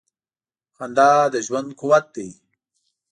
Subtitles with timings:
[0.75, 2.29] •خندا د ژوند قوت دی.